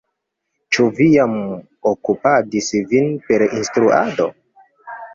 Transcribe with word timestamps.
Ĉu 0.77 0.87
vi 0.99 1.07
jam 1.17 1.35
okupadis 1.91 2.73
vin 2.95 3.15
per 3.31 3.49
instruado? 3.55 4.31